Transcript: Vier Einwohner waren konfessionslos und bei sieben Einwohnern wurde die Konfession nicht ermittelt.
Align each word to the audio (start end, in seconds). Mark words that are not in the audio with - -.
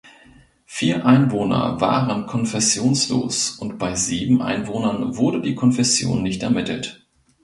Vier 0.65 1.05
Einwohner 1.05 1.79
waren 1.79 2.25
konfessionslos 2.25 3.51
und 3.51 3.77
bei 3.77 3.93
sieben 3.93 4.41
Einwohnern 4.41 5.15
wurde 5.15 5.41
die 5.41 5.53
Konfession 5.53 6.23
nicht 6.23 6.41
ermittelt. 6.41 7.05